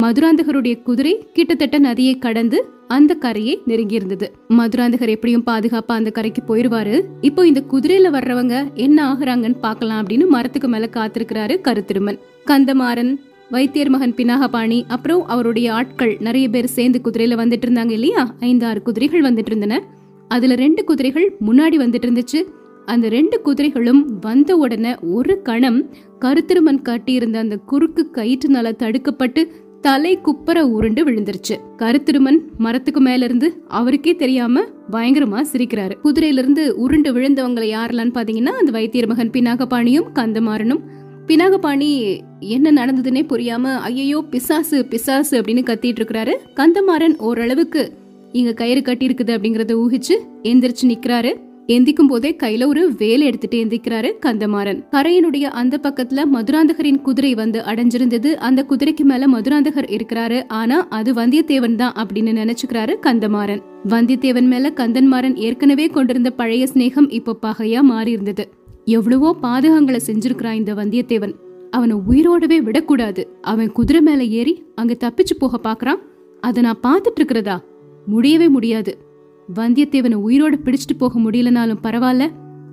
[0.00, 7.02] மதுராந்தகருடைய குதிரை கிட்டத்தட்ட நதியை கடந்து அந்த கரையை நெருங்கி இருந்தது மதுராந்தகர் எப்படியும் பாதுகாப்பா அந்த கரைக்கு போயிருவாரு.
[7.20, 12.18] இப்போ இந்த குதிரையில வர்றவங்க என்ன ஆகுறாங்கன்னு பாக்கலாம் அப்படின்னு மரத்துக்கு மேல காத்திருக்கிறாரு கருத்திருமன்.
[12.46, 13.16] கந்தமாறன்
[13.50, 18.34] வைத்தியர் மகன் பினாகபாணி அப்புறம் அவருடைய ஆட்கள் நிறைய பேர் சேர்ந்து குதிரையில வந்துட்டு இருந்தாங்க இல்லையா?
[18.40, 19.82] ஐந்து ஆறு குதிரைகள் வந்துட்டு இருந்தன.
[20.28, 22.42] அதுல ரெண்டு குதிரைகள் முன்னாடி வந்துட்டு இருந்துச்சு.
[22.86, 29.42] அந்த ரெண்டு குதிரைகளும் வந்த உடனே ஒரு கணம் கருத்திருமன் கட்டியிருந்த அந்த குறுக்கு கயிற்றுனால தடுக்கப்பட்டு
[29.82, 31.54] தலை குப்பர உருண்டு விழுந்துருச்சு.
[31.78, 35.94] கருத்திருமன் மரத்துக்கு மேல இருந்து அவருக்கே தெரியாம பயங்கரமா சிரிக்கிறாரு.
[36.04, 40.82] குதிரையில இருந்து உருண்டு விழுந்தவங்களை யாரெல்லாம் பாத்தீங்கன்னா அந்த வைத்தியர் மகன் பினாகபாணியும் கந்தமாறனும்.
[41.26, 46.34] பினாகபாணி என்ன நடந்ததுன்னே புரியாம ஐயோ பிசாசு பிசாசு அப்படின்னு கத்திட்டு இருக்கிறாரு.
[46.56, 47.92] கந்தமாறன் ஓரளவுக்கு
[48.32, 51.32] இங்க கயிறு கட்டி இருக்குது அப்படிங்கறத ஊகிச்சு எந்திரிச்சு நிக்கிறாரு.
[51.66, 54.84] எந்திக்கும் போதே கையில ஒரு வேலை எடுத்துட்டு எந்திக்கிறாரு கந்தமாறன்.
[54.90, 58.34] கரையினுடைய அந்த பக்கத்துல மதுராந்தகரின் குதிரை வந்து அடைஞ்சிருந்தது.
[58.34, 60.48] அந்த குதிரைக்கு மேல மதுராந்தகர் இருக்கிறாரு.
[60.48, 63.62] ஆனா அது வந்தியத்தேவன் தான் அப்படின்னு நினைச்சுக்கிறாரு கந்தமாறன்.
[63.88, 68.48] வந்தியத்தேவன் மேல கந்தன்மாறன் ஏற்கனவே கொண்டிருந்த பழைய சிநேகம் இப்போ பகையா மாறி இருந்தது
[68.84, 71.34] எவ்வளவோ பாதகங்களை செஞ்சிருக்கிறான் இந்த வந்தியத்தேவன்.
[71.70, 73.38] அவனை உயிரோடவே விடக்கூடாது.
[73.42, 76.02] அவன் குதிரை மேல ஏறி அங்க தப்பிச்சு போக பாக்குறான்.
[76.40, 77.62] அதை நான் பாத்துட்டு இருக்கிறதா?
[78.06, 79.11] முடியவே முடியாது.
[79.54, 82.28] வந்தியத்தேவனை உயிரோட பிடிச்சிட்டு போக முடியலனாலும் பரவாயில்ல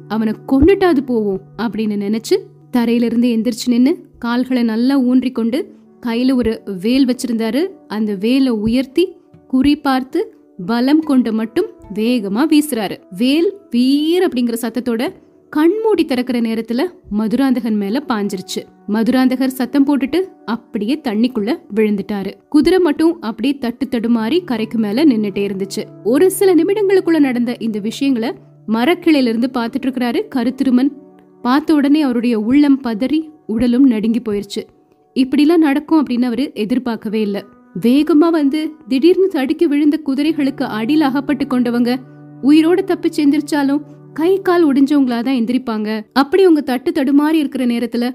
[0.08, 2.36] அவனை கொண்டுட்டாது போவோம் அப்படின்னு நினைச்சு
[2.78, 7.62] தரையிலிருந்து எந்திரிச்சு நின்று கால்களை நல்லா ஊன்றி கொண்டு கையில ஒரு வேல் வச்சிருந்தாரு.
[7.88, 9.16] அந்த வேலை உயர்த்தி
[9.48, 12.98] குறி பார்த்து பலம் கொண்டு மட்டும் வேகமா வீசுறாரு.
[13.18, 15.14] வேல் வீர் அப்படிங்கிற சத்தத்தோட
[15.50, 16.82] கண்மூடி திறக்கிற நேரத்துல
[17.12, 18.62] மதுராந்தகன் மேல பாஞ்சிருச்சு.
[18.88, 22.34] மதுராந்தகர் சத்தம் போட்டுட்டு அப்படியே தண்ணிக்குள்ள விழுந்துட்டாரு.
[22.50, 25.84] குதிரை மட்டும் அப்படியே தட்டு தடுமாறி கரைக்கு மேல நின்னுட்டே இருந்துச்சு.
[26.04, 28.34] ஒரு சில நிமிடங்களுக்குள்ள நடந்த இந்த விஷயங்களை
[28.68, 30.92] மரக்கிளையில இருந்து பாத்துட்டு இருக்கிறாரு கருத்திருமன்.
[31.42, 34.64] பார்த்த உடனே அவருடைய உள்ளம் பதறி உடலும் நடுங்கி போயிருச்சு.
[35.14, 37.46] இப்படிலாம் நடக்கும் அப்படின்னு அவரு எதிர்பார்க்கவே இல்ல.
[37.82, 41.96] வேகமா வந்து திடீர்னு தடுக்கி விழுந்த குதிரைகளுக்கு அடியில் அகப்பட்டு கொண்டவங்க
[42.44, 43.82] உயிரோட தப்பி செந்திருச்சாலும்
[44.14, 46.02] கை கால் ஒடிஞ்சவங்களா தான் எந்திரிப்பாங்க.
[46.14, 48.06] அப்படி உங்க தட்டு தடுமாறி இருக்கிற நேரத்துல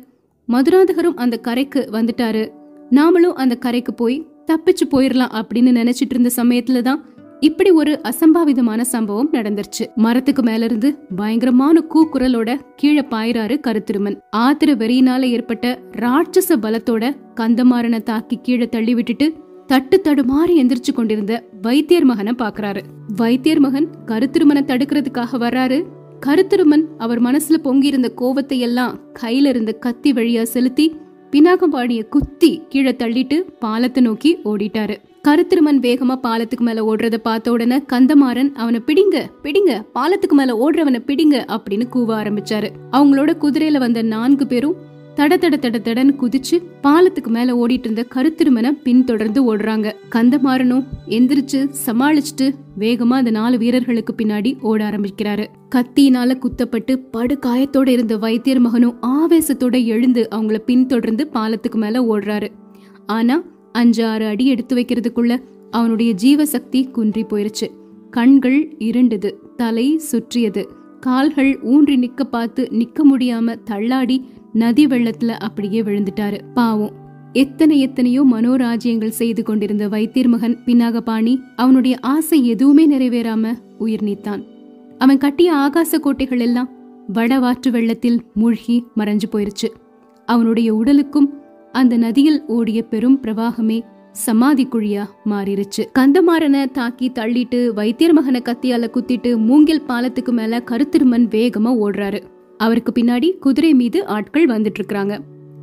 [0.48, 2.48] மதுராந்தகரும் அந்த கரைக்கு வந்துட்டாரு.
[2.90, 7.04] நாமளும் அந்த கரைக்கு போய் தப்பிச்சு போயிடலாம் அப்படின்னு நினைச்சிட்டு இருந்த சமயத்துல தான்
[7.40, 9.84] இப்படி ஒரு அசம்பாவிதமான சம்பவம் நடந்துருச்சு.
[9.94, 14.18] மரத்துக்கு மேல இருந்து பயங்கரமான கூக்குரலோட கீழே பாயிறாரு கருத்திருமன்.
[14.36, 19.34] ஆத்திர வெறியினால ஏற்பட்ட ராட்சச பலத்தோட கந்தமாறனை தாக்கி கீழே தள்ளி விட்டுட்டு
[19.66, 22.80] தட்டு தடுமாறி எந்திரிச்சு கொண்டிருந்த வைத்தியர் மகனை பாக்குறாரு
[23.16, 25.78] வைத்தியர் மகன் கருத்திருமனை தடுக்கிறதுக்காக வர்றாரு.
[26.26, 30.86] கருத்திருமன் அவர் மனசுல பொங்கியிருந்த கோவத்தை எல்லாம் கையில இருந்த கத்தி வழியா செலுத்தி
[31.30, 34.96] பினாகம்பாடிய குத்தி கீழே தள்ளிட்டு பாலத்தை நோக்கி ஓடிட்டாரு.
[35.28, 41.36] கருத்திருமன் வேகமா பாலத்துக்கு மேல ஓடுறத பார்த்த உடனே கந்தமாறன் அவனை பிடிங்க பிடிங்க பாலத்துக்கு மேல ஓடுறவனை பிடிங்க
[41.56, 42.68] அப்படின்னு கூவ ஆரம்பிச்சாரு.
[42.92, 44.76] அவங்களோட குதிரையில வந்த நான்கு பேரும்
[45.14, 49.92] தட தட தட தடன்னு குதிச்சு பாலத்துக்கு மேல ஓடிட்டு இருந்த கருத்திருமனை பின்தொடர்ந்து ஓடுறாங்க.
[50.10, 52.46] கந்தமாறனும் எந்திரிச்சு சமாளிச்சுட்டு
[52.78, 55.46] வேகமா அந்த நாலு வீரர்களுக்கு பின்னாடி ஓட ஆரம்பிக்கிறாரு.
[55.74, 62.48] கத்தியினால குத்தப்பட்டு படு காயத்தோட இருந்த வைத்தியர் மகனும் ஆவேசத்தோட எழுந்து அவங்கள பின்தொடர்ந்து பாலத்துக்கு மேல ஓடுறாரு.
[63.06, 67.68] ஆனா அஞ்சு ஆறு அடி எடுத்து வைக்கிறதுக்குள்ள அவனுடைய ஜீவசக்தி குன்றி போயிருச்சு.
[68.10, 70.68] கண்கள் இருண்டது தலை சுற்றியது.
[71.00, 74.24] கால்கள் ஊன்றி நிக்க பார்த்து நிக்க முடியாம தள்ளாடி
[74.54, 76.40] நதி வெள்ளத்துல அப்படியே விழுந்துட்டாரு.
[76.54, 76.92] பாவம்.
[77.32, 84.42] எத்தனை எத்தனையோ மனோராஜ்யங்கள் செய்து கொண்டிருந்த வைத்தியர் மகன் பின்னாகபாணி அவனுடைய ஆசை எதுவுமே நிறைவேறாம உயிர் நீத்தான்.
[84.98, 86.68] அவன் கட்டிய ஆகாச கோட்டைகள் எல்லாம்
[87.14, 89.68] வடவாற்று வெள்ளத்தில் மூழ்கி மறைஞ்சு போயிருச்சு.
[90.26, 91.32] அவனுடைய உடலுக்கும்
[91.72, 93.80] அந்த நதியில் ஓடிய பெரும் பிரவாகமே
[94.12, 101.72] சமாதி குழியா மாறிடுச்சு கந்தமாறனை தாக்கி தள்ளிட்டு வைத்தியர் மகனை கத்தியால குத்திட்டு மூங்கில் பாலத்துக்கு மேல கருத்திருமன் வேகமா
[101.84, 102.20] ஓடுறாரு.
[102.58, 105.18] அவருக்கு பின்னாடி குதிரை மீது ஆட்கள் வந்துட்டு இருக்கிறாங்க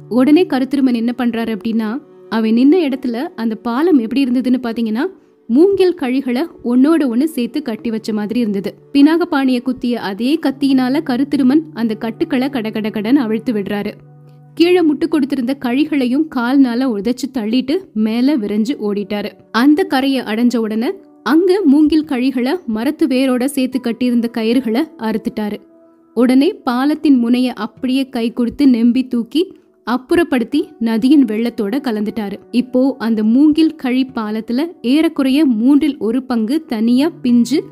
[0.09, 5.05] உடனே கருத்திருமன் என்ன பண்றாரு அப்படின்னா அவன் நின்ன இடத்துல அந்த பாலம் எப்படி இருந்ததுன்னு பாத்தீங்கன்னா
[5.47, 8.75] மூங்கில் கழிகளை ஒன்னோட ஒன்னு சேர்த்து கட்டி வச்ச மாதிரி இருந்தது.
[8.93, 13.91] பினாக பாணிய குத்திய அதே கத்தியினால கருத்திருமன் அந்த கட்டுக்களை கட கட கடன் அவிழ்த்து விடுறாரு.
[14.53, 19.31] கீழே முட்டு கொடுத்திருந்த கழிகளையும் கால்னால உதைச்சு தள்ளிட்டு மேல விரைஞ்சு ஓடிட்டாரு.
[19.51, 20.91] அந்த கரையை அடைஞ்ச உடனே
[21.23, 25.57] அங்க மூங்கில் கழிகளை மரத்து வேரோட சேர்த்து கட்டியிருந்த கயிறுகளை அறுத்துட்டாரு.
[26.13, 29.59] உடனே பாலத்தின் முனைய அப்படியே கை கொடுத்து நெம்பி தூக்கி
[29.91, 32.33] அப்புறப்படுத்தி நதியின் வெள்ளத்தோட கலந்துட்டாரு.
[32.51, 37.63] இப்போ அந்த மூங்கில் கழி பாலத்துல ஏறக்குறைய மூன்றில் ஒரு பங்கு தனியா பிஞ்சு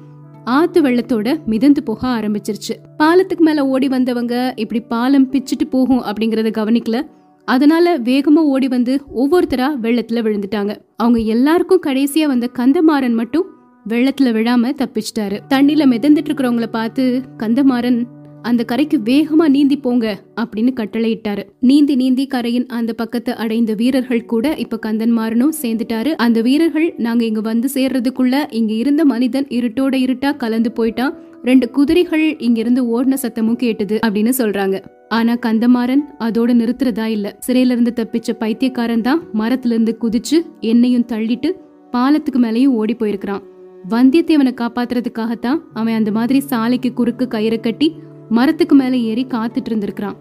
[0.43, 2.75] ஆத்து வெள்ளத்தோட மிதந்து போக ஆரம்பிச்சிருச்சு.
[2.97, 7.01] பாலத்துக்கு மேல ஓடி வந்தவங்க இப்படி பாலம் பிச்சுட்டு போகும் அப்படிங்கறத கவனிக்கல.
[7.45, 10.75] அதனால வேகமா ஓடி வந்து ஒவ்வொருத்தரா வெள்ளத்துல விழுந்துட்டாங்க.
[10.95, 13.45] அவங்க எல்லாருக்கும் கடைசியா வந்த கந்தமாறன் மட்டும்
[13.89, 15.39] வெள்ளத்துல விழாம தப்பிச்சிட்டாரு.
[15.49, 18.05] தண்ணில மிதந்துட்டு இருக்கிறவங்கள பார்த்து கந்தமாறன்
[18.41, 21.43] அந்த கரைக்கு வேகமா நீந்தி போங்க அப்படின்னு கட்டளையிட்டாரு.
[21.59, 26.07] நீந்தி நீந்தி கரையின் அந்த பக்கத்தை அடைந்த வீரர்கள் கூட இப்ப கந்தன்மாறனும் சேர்ந்துட்டாரு.
[26.07, 31.13] அந்த வீரர்கள் நாங்க இங்க வந்து சேர்றதுக்குள்ள இங்க இருந்த மனிதன் இருட்டோட இருட்டா கலந்து போயிட்டான்.
[31.43, 34.83] ரெண்டு குதிரைகள் இங்க இருந்து ஓடின சத்தமும் கேட்டது அப்படின்னு சொல்றாங்க.
[35.09, 37.39] ஆனா கந்தமாறன் அதோட நிறுத்துறதா இல்ல.
[37.47, 41.51] சிறையில இருந்து தப்பிச்ச பைத்தியக்காரன் தான் மரத்துல இருந்து குதிச்சு என்னையும் தள்ளிட்டு
[41.91, 43.41] பாலத்துக்கு மேலேயும் ஓடி போயிருக்கிறான்.
[43.89, 47.95] வந்தியத்தேவனை காப்பாத்துறதுக்காகத்தான் அவன் அந்த மாதிரி சாலைக்கு குறுக்கு கயிறை கட்டி
[48.29, 50.15] மரத்துக்கு மேல ஏறி காத்துட்டு இருந்திருக்கிறான்.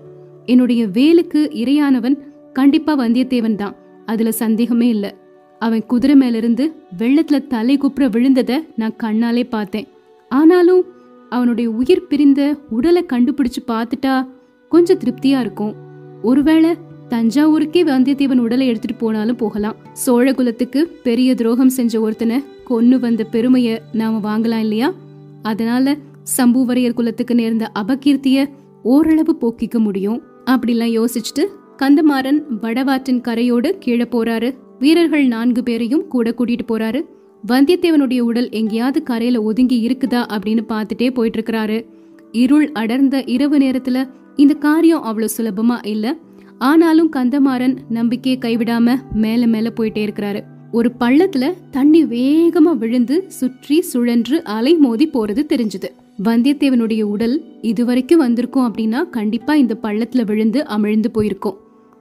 [0.45, 2.17] என்னுடைய வேலுக்கு இரையானவன்
[2.53, 3.75] கண்டிப்பா வந்தியத்தேவன் தான்.
[4.07, 5.15] அதுல சந்தேகமே இல்ல.
[5.59, 9.87] அவன் குதிரை மேல இருந்து வெள்ளத்துல தலை குப்புற விழுந்தத நான் கண்ணாலே பார்த்தேன்.
[10.29, 10.85] ஆனாலும்
[11.31, 14.29] அவனுடைய உயிர் பிரிந்த உடலை கண்டுபிடிச்சு பார்த்துட்டா
[14.69, 15.75] கொஞ்சம் திருப்தியா இருக்கும்.
[16.23, 16.71] ஒருவேளை
[17.09, 19.77] தஞ்சாவூருக்கே வந்தியத்தேவன் உடலை எடுத்துட்டு போனாலும் போகலாம்.
[19.93, 24.95] சோழ குலத்துக்கு பெரிய துரோகம் செஞ்ச ஒருத்தனை கொன்னு வந்த பெருமைய நாம வாங்கலாம் இல்லையா?
[25.43, 25.97] அதனால
[26.37, 28.47] சம்புவரையர் குலத்துக்கு நேர்ந்த அபகீர்த்திய
[28.83, 30.23] ஓரளவு போக்கிக்க முடியும்.
[30.45, 31.45] அப்படிலாம் யோசிச்சுட்டு
[31.77, 34.55] கந்தமாறன் வடவாற்றின் கரையோடு கீழே போறாரு.
[34.79, 37.01] வீரர்கள் நான்கு பேரையும் கூட கூட்டிட்டு போறாரு.
[37.47, 41.87] வந்தியத்தேவனுடைய உடல் எங்கேயாவது கரையில ஒதுங்கி இருக்குதா அப்படின்னு பார்த்துட்டே போயிட்டு இருக்கிறாரு
[42.33, 46.17] இருள் அடர்ந்த இரவு நேரத்துல இந்த காரியம் அவ்வளவு சுலபமா இல்ல.
[46.59, 50.41] ஆனாலும் கந்தமாறன் நம்பிக்கையை கைவிடாம மேல மேல போயிட்டே இருக்கிறாரு.
[50.73, 55.89] ஒரு பள்ளத்துல தண்ணி வேகமா விழுந்து சுற்றி சுழன்று அலை மோதி போறது தெரிஞ்சது.
[56.25, 61.59] வந்தியத்தேவனுடைய உடல் இதுவரைக்கும் வந்திருக்கும் அப்படின்னா கண்டிப்பா இந்த பள்ளத்துல விழுந்து அமிழ்ந்து போயிருக்கும்.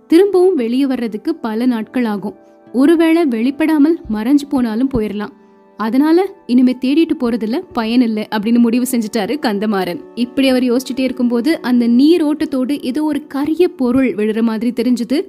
[0.07, 2.35] திரும்பவும் வெளியே வர்றதுக்கு பல நாட்கள் ஆகும்.
[2.73, 5.33] ஒருவேளை வெளிப்படாமல் மறைஞ்சு போனாலும் போயிடலாம்
[5.77, 10.01] அதனால இனிமே தேடிட்டு போறதுல பயன் இல்லை அப்படின்னு முடிவு செஞ்சுட்டாரு கந்தமாறன்.
[10.15, 15.21] இப்படி அவர் யோசிச்சுட்டே இருக்கும்போது அந்த நீர் ஓட்டத்தோடு ஏதோ ஒரு கரிய பொருள் விழுற மாதிரி தெரிஞ்சது.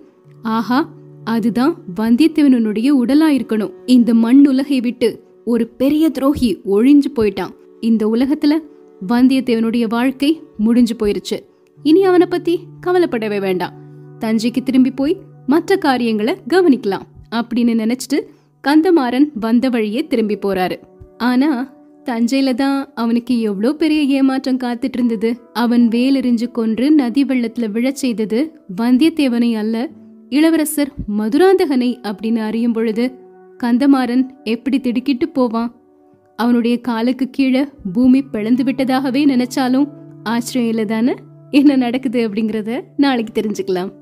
[0.42, 0.88] ஆஹா
[1.24, 3.72] அதுதான் வந்தியத்தேவனுடைய உடலா இருக்கணும்.
[3.86, 7.54] இந்த மண் உலகை விட்டு ஒரு பெரிய துரோகி ஒழிஞ்சு போயிட்டான்.
[7.80, 8.58] இந்த உலகத்துல
[9.06, 11.38] வந்தியத்தேவனுடைய வாழ்க்கை முடிஞ்சு போயிருச்சு.
[11.82, 13.72] இனி அவனை பத்தி கவலைப்படவே வேண்டாம்.
[14.20, 18.20] தஞ்சைக்கு திரும்பி போய் மற்ற காரியங்களை கவனிக்கலாம் அப்படின்னு நினைச்சிட்டு
[18.68, 20.78] கந்தமாறன் வந்த வழியே திரும்பி போறாரு.
[21.18, 25.40] ஆனா தஞ்சையில தான் அவனுக்கு எவ்வளோ பெரிய ஏமாற்றம் காத்துட்டு இருந்தது.
[25.52, 29.88] அவன் வேலெறிஞ்சு கொன்று நதி வெள்ளத்துல விழச் செய்தது வந்தியத்தேவனை அல்ல
[30.28, 33.14] இளவரசர் மதுராந்தகனை அப்படின்னு அறியும் பொழுது
[33.62, 35.77] கந்தமாறன் எப்படி திடுக்கிட்டு போவான்?
[36.38, 39.88] அவனுடைய காலுக்கு கீழே பூமி பிளந்து விட்டதாகவே நினைச்சாலும்
[40.22, 41.14] ஆச்சரியம் இல்லை தானே?
[41.50, 43.92] என்ன நடக்குது அப்படிங்கறத நாளைக்கு தெரிஞ்சுக்கலாம்.